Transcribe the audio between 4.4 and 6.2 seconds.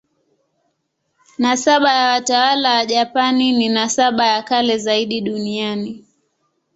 kale zaidi duniani.